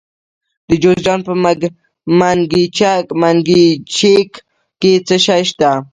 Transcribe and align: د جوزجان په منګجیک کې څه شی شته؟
د 0.67 0.69
جوزجان 0.81 1.19
په 1.27 1.33
منګجیک 3.21 4.31
کې 4.81 4.91
څه 5.07 5.15
شی 5.25 5.43
شته؟ 5.49 5.71